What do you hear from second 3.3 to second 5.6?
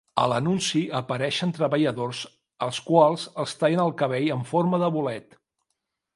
els tallen el cabell "en forma de bolet".